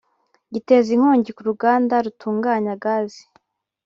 giteza 0.53 0.89
inkongi 0.95 1.29
ku 1.35 1.41
ruganda 1.49 1.95
rutunganya 2.05 2.73
gazi 2.83 3.23